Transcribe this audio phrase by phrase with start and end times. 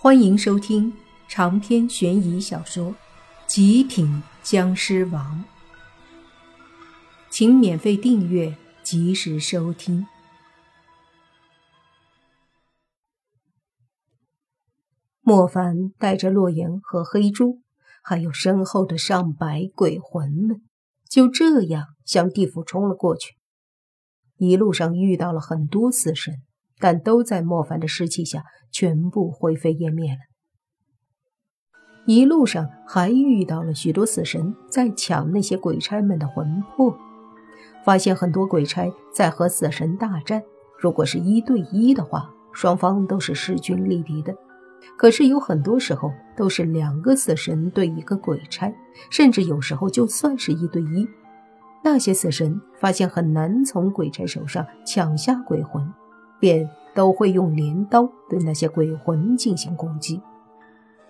[0.00, 0.96] 欢迎收听
[1.26, 2.92] 长篇悬疑小说
[3.48, 5.44] 《极品僵尸王》，
[7.28, 10.06] 请免费订阅，及时收听。
[15.20, 17.60] 莫凡带着洛言和黑猪，
[18.00, 20.62] 还有身后的上百鬼魂们，
[21.08, 23.34] 就这样向地府冲了过去。
[24.36, 26.40] 一路上遇到了很多死神。
[26.80, 30.18] 但都在莫凡的尸气下全部灰飞烟灭了。
[32.06, 36.96] 一路上还遇到了许多死神在抢那些鬼差们的魂魄，
[37.84, 40.42] 发现很多鬼差在和死神大战。
[40.80, 44.34] 如果是一对一的话，双方都是势均力敌的。
[44.96, 48.72] 可是有很多时候都是两个死神对一个鬼差，
[49.10, 51.06] 甚至有时候就算是一对一，
[51.84, 55.92] 那些死神发现很难从鬼差手上抢下鬼魂。
[56.40, 60.20] 便都会用镰刀对那些鬼魂进行攻击，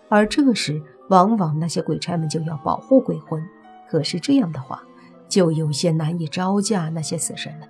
[0.08, 3.42] 而这时往往那些鬼差们就要保护鬼魂，
[3.88, 4.82] 可是这样的话
[5.28, 7.66] 就有些难以招架那些死神了。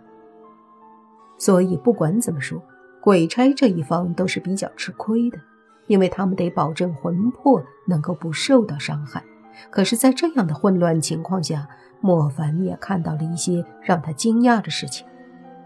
[1.37, 2.61] 所以不管怎么说，
[3.01, 5.39] 鬼差这一方都是比较吃亏的，
[5.87, 9.23] 因为他们得保证魂魄能够不受到伤害。
[9.71, 11.69] 可是，在这样的混乱情况下，
[12.01, 15.07] 莫凡也看到了一些让他惊讶的事情，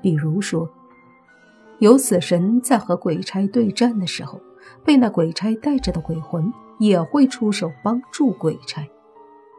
[0.03, 0.69] 比如说。
[1.83, 4.41] 有死神在和鬼差对战的时候，
[4.85, 8.89] 被那鬼差带着的鬼魂也会出手帮助鬼差。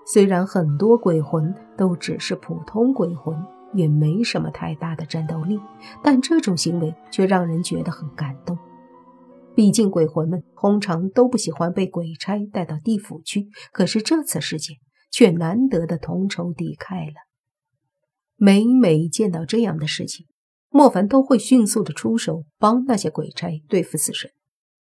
[0.06, 3.36] 虽然很多鬼魂都只是普通鬼魂，
[3.74, 5.60] 也没什么太大的战斗力，
[6.02, 8.58] 但这种行为却让人觉得很感动。
[9.54, 14.78] 毕竟鬼魂们通常都不喜欢被鬼差带到地府去，可是这次事件
[15.12, 17.16] 却难得的同仇敌忾了。
[18.38, 20.26] 每每见到这样的事情。
[20.76, 24.32] 莫凡都会迅速的出手帮那些鬼差对付死神，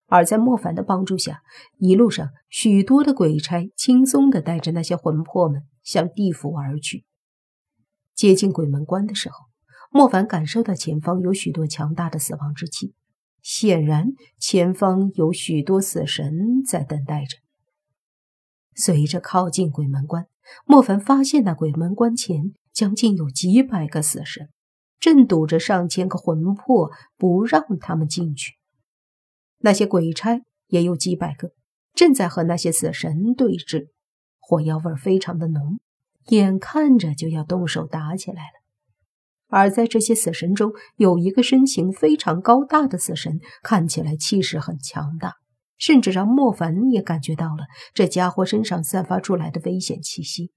[0.07, 1.43] 而在莫凡的帮助下，
[1.77, 7.05] 一路上许多的鬼差轻松的带着那些魂魄们向地府而去。
[8.15, 9.35] 接近鬼门关的时候，
[9.91, 12.95] 莫凡感受到前方有许多强大的死亡之气，
[13.43, 14.07] 显然
[14.39, 17.37] 前方有许多死神在等待着。
[18.73, 20.25] 随着靠近鬼门关，
[20.65, 24.49] 莫凡发现那鬼门关前将近有几百个死神。
[25.03, 28.53] 正堵着上千个魂魄，不让他们进去。
[29.57, 31.51] 那些鬼差也有几百个，
[31.93, 33.87] 正在和那些死神对峙，
[34.39, 35.81] 火药味非常的浓，
[36.27, 38.63] 眼看着就要动手打起来了。
[39.49, 45.33] 而在这些死神中，有一个身形非常高大的死神，看起来气势很强大，
[45.77, 50.53] 甚至让莫凡也感觉到了这家伙身上散发出来的危险气息。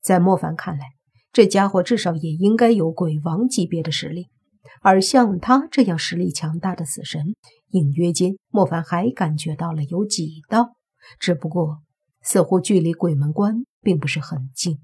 [0.00, 0.84] 在莫凡看来，
[1.34, 4.28] 这家伙至少也应该有鬼王级别的实力，
[4.82, 7.34] 而像他这样实力强大的死神，
[7.70, 10.76] 隐约间莫凡还感觉到了有几道，
[11.18, 11.82] 只不过
[12.22, 14.78] 似乎距离鬼门关并不是很近。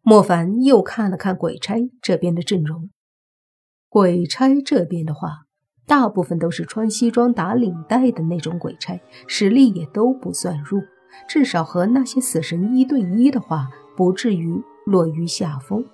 [0.00, 2.90] 莫凡又看了看鬼差这边的阵容，
[3.88, 5.40] 鬼差这边的话，
[5.86, 10.80] 大部分都是穿西装打领带的那种鬼差，实力也都不算弱，
[11.28, 14.62] 至少和那些死神一对一的话，不至于。
[14.84, 15.84] 落于下风，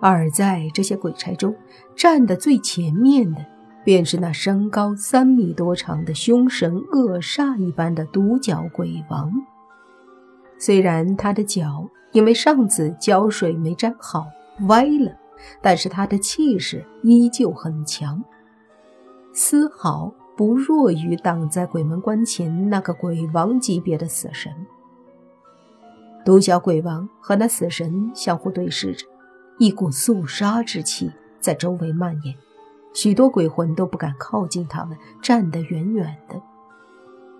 [0.00, 1.54] 而在这些鬼差中，
[1.94, 3.44] 站得最前面的，
[3.84, 9.32] 便是那身高三米多长的凶神恶煞一般的独角鬼王。
[10.58, 14.26] 虽然他的脚因为上次浇水没粘好
[14.68, 15.14] 歪了，
[15.60, 18.22] 但是他的气势依旧很强，
[19.32, 24.52] 丝毫不弱于挡在鬼门关前那个鬼王级别的死神。
[26.26, 29.06] 独角鬼王和那死神相互对视着，
[29.60, 32.34] 一股肃杀之气在周围蔓延，
[32.92, 36.42] 许多鬼魂都不敢靠近他们，站得远远的。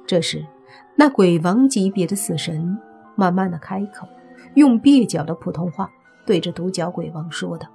[0.07, 0.47] 这时，
[0.95, 2.79] 那鬼王级别的死神
[3.17, 4.07] 慢慢的开口，
[4.55, 5.91] 用蹩脚的普通话
[6.25, 7.67] 对着独角鬼王说道：“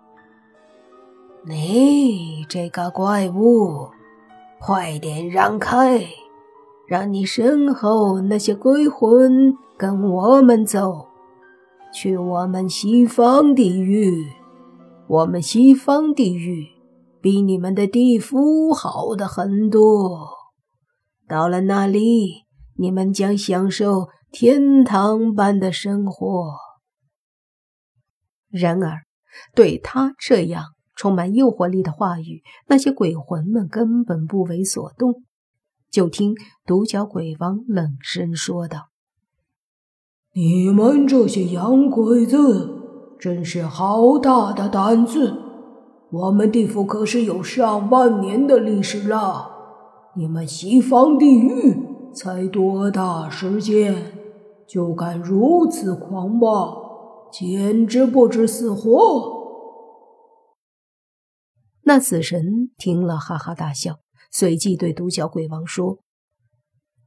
[1.43, 3.89] 你这个怪物，
[4.61, 6.07] 快点让开！”
[6.91, 11.07] 让你身后那些鬼魂跟我们走，
[11.93, 14.11] 去我们西方地狱。
[15.07, 16.67] 我们西方地狱
[17.21, 20.31] 比你们的地府好的很多。
[21.29, 22.43] 到了那里，
[22.75, 26.51] 你们将享受天堂般的生活。
[28.49, 29.03] 然而，
[29.55, 30.65] 对他这样
[30.97, 35.23] 充满诱惑力的话语，那些鬼魂们根本不为所动。
[35.91, 36.33] 就听
[36.65, 38.87] 独角鬼王冷声说道
[40.33, 45.37] ：“你们这些洋鬼子，真是好大的胆子！
[46.11, 49.51] 我们地府可是有上万年的历史了，
[50.15, 54.13] 你们西方地狱才多大时间，
[54.67, 56.77] 就敢如此狂妄，
[57.31, 59.41] 简直不知死活！
[61.83, 63.99] 那死神听了，哈哈大笑，
[64.31, 65.99] 随即对独角鬼王说：“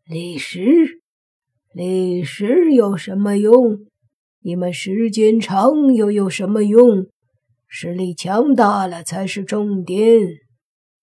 [0.06, 1.00] 历史，
[1.72, 3.78] 历史有什么用？
[4.40, 7.06] 你们时间长又有什么用？
[7.66, 10.20] 实力强大了才是重点。”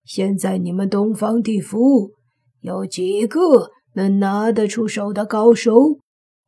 [0.05, 2.11] 现在你们东方地府
[2.59, 5.99] 有几个能拿得出手的高手？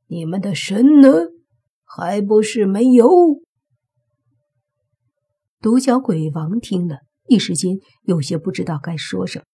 [0.08, 1.10] 你们的神呢？
[1.84, 3.08] 还不是没有？
[5.62, 6.98] 独角鬼王听了
[7.28, 9.46] 一时间有些不知道该说什么，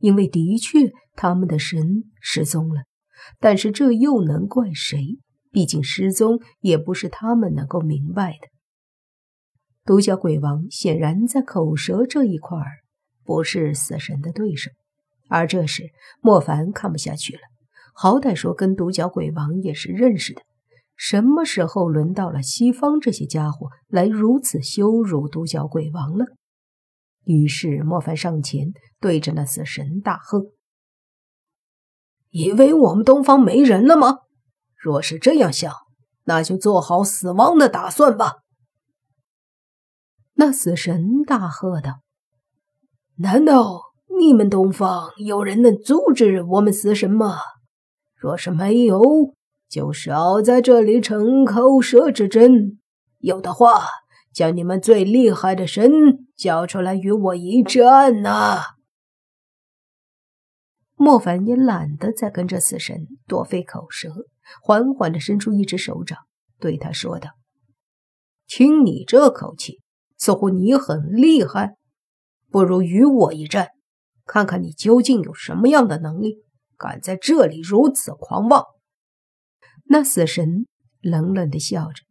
[0.00, 2.82] 因为的确他们的神失踪了，
[3.38, 5.18] 但是这又能怪谁？
[5.52, 8.48] 毕竟失踪也不是他们能够明白的。
[9.84, 12.66] 独角鬼王显然在口舌这一块儿。
[13.22, 14.72] 不是死神的对手，
[15.28, 17.40] 而这时莫凡看不下去了。
[17.94, 20.42] 好歹说跟独角鬼王也是认识的，
[20.96, 26.24] 什么时候轮到了西方这些家伙来如此羞辱独角鬼王了？
[27.24, 30.46] 于是莫凡上前对着那死神大喝
[32.30, 34.18] ：“以为我们东方没人了吗？
[34.76, 35.72] 若是这样想，
[36.24, 38.36] 那就做好死亡的打算吧！”
[40.34, 42.00] 那死神大喝道。
[43.16, 43.82] 难道
[44.18, 47.36] 你们东方有人能阻止我们死神吗？
[48.14, 49.02] 若是没有，
[49.68, 52.78] 就少在这里逞口舌之争。
[53.18, 53.84] 有的话，
[54.32, 55.90] 将你们最厉害的神
[56.40, 58.62] 交出来与我一战呐！
[60.94, 64.08] 莫凡也懒得再跟着死神多费口舌，
[64.62, 66.18] 缓缓地伸出一只手掌，
[66.58, 67.32] 对他说道
[68.48, 69.82] ：“听你这口气，
[70.16, 71.76] 似乎你很厉害。”
[72.50, 73.68] 不如与我一战，
[74.24, 76.42] 看看你究竟有什么样的能力，
[76.78, 78.64] 敢在这里如此狂妄！
[79.84, 80.66] 那死神
[81.02, 82.02] 冷冷地笑着，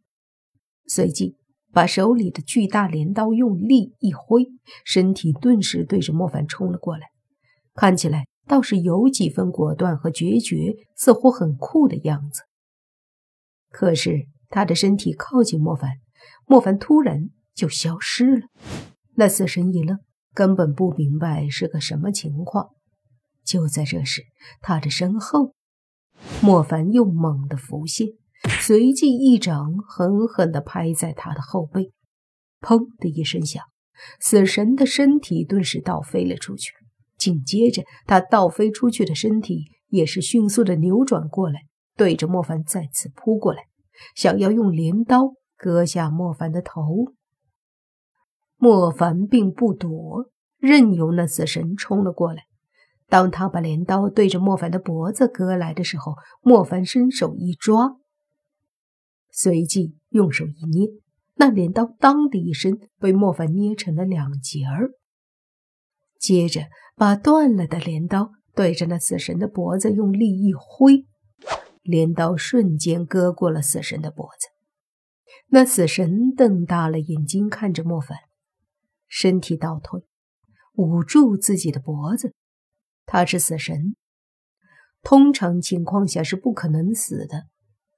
[0.86, 1.36] 随即
[1.72, 4.46] 把手里的巨大镰刀用力一挥，
[4.84, 7.08] 身体顿时对着莫凡冲了过来。
[7.74, 12.42] 看起来倒是有几分果断和决绝，似乎很酷的样子。
[13.70, 15.90] 可是他的身体靠近莫凡，
[16.46, 18.46] 莫凡突然就消失了。
[19.14, 19.98] 那死神一愣。
[20.32, 22.68] 根本不明白是个什么情况。
[23.44, 24.22] 就在这时，
[24.60, 25.56] 他的身后，
[26.40, 28.06] 莫凡又猛地浮现，
[28.60, 31.92] 随即一掌狠狠地拍在他的后背，
[32.60, 33.62] 砰的一声响，
[34.18, 36.72] 死神的身体顿时倒飞了出去。
[37.18, 41.60] 紧接着，他倒飞出去的身体也是迅速的扭转过来，
[41.96, 43.64] 对着莫凡再次扑过来，
[44.14, 47.12] 想要用镰刀割下莫凡的头。
[48.56, 52.44] 莫凡并不躲，任由那死神冲了过来。
[53.06, 57.96] 当他把镰刀对着莫凡的脖子割来的时候，莫凡伸手一抓，
[59.42, 60.86] 随即用手一捏，
[61.36, 64.90] 那镰刀当的一声被莫凡捏成了两截儿。
[66.18, 71.06] 接着，把断了的镰刀对着那死神的脖子用力一挥，
[71.80, 74.48] 镰刀瞬间割过了死神的脖子。
[75.46, 78.18] 那死神瞪大了眼睛看着莫凡。
[79.08, 80.02] 身体倒退，
[80.74, 82.34] 捂住自己的脖子。
[83.06, 83.96] 他是死神，
[85.00, 87.46] 通常情况下是不可能死的，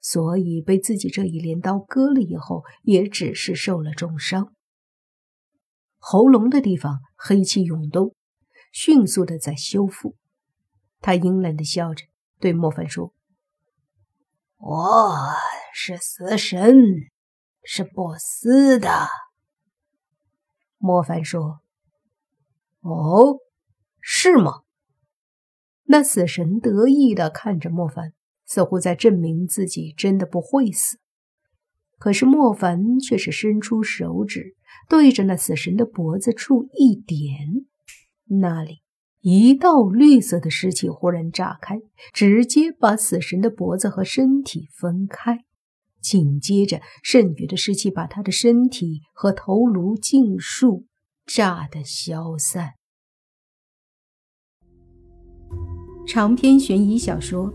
[0.03, 4.53] 所以被自己这一镰刀割了以后，也只是受了重伤。
[5.99, 8.15] 喉咙的地方黑气涌动，
[8.73, 10.17] 迅速的在修复。
[11.01, 12.05] 他阴冷的笑着，
[12.41, 13.15] 对莫凡说
[14.59, 15.17] ：“我
[15.73, 16.75] 是死神，
[17.63, 19.07] 是不死的。”
[20.79, 21.61] 莫凡说
[22.83, 23.39] ：“哦，
[24.01, 24.63] 是吗？”
[25.87, 28.15] 那死神得意的看着莫凡，
[28.47, 30.99] 似乎在证明自己真的不会死。
[31.99, 34.57] 可是莫凡却是伸出手指，
[34.89, 37.67] 对着那死神的脖子处一点，
[38.41, 38.83] 那里
[39.21, 41.81] 一道绿色的尸气忽然炸开，
[42.13, 45.45] 直接把死神的脖子和身体分开。
[46.01, 50.87] 紧接着，剩余的尸气把他的身体和头颅尽数
[51.25, 52.73] 炸得消散。
[56.05, 57.53] 长篇悬疑小说《